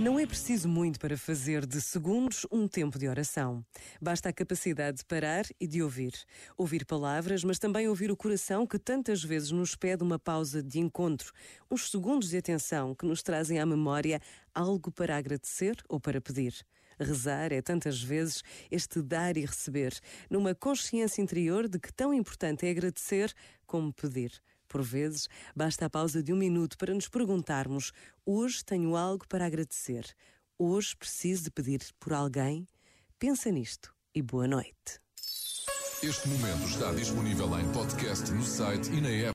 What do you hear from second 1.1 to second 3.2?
fazer de segundos um tempo de